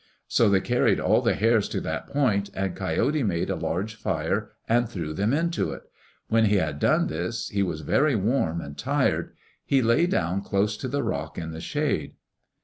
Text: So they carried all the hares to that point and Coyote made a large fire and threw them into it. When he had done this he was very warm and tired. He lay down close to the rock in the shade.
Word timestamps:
So 0.27 0.49
they 0.49 0.61
carried 0.61 0.99
all 0.99 1.21
the 1.21 1.35
hares 1.35 1.69
to 1.69 1.79
that 1.81 2.07
point 2.07 2.49
and 2.55 2.75
Coyote 2.75 3.21
made 3.21 3.51
a 3.51 3.55
large 3.55 3.93
fire 3.93 4.49
and 4.67 4.89
threw 4.89 5.13
them 5.13 5.31
into 5.31 5.73
it. 5.73 5.83
When 6.27 6.45
he 6.45 6.55
had 6.55 6.79
done 6.79 7.05
this 7.05 7.49
he 7.49 7.61
was 7.61 7.81
very 7.81 8.15
warm 8.15 8.61
and 8.61 8.75
tired. 8.75 9.35
He 9.63 9.83
lay 9.83 10.07
down 10.07 10.41
close 10.41 10.75
to 10.77 10.87
the 10.87 11.03
rock 11.03 11.37
in 11.37 11.51
the 11.51 11.61
shade. 11.61 12.15